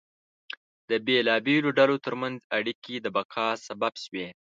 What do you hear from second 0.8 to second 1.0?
د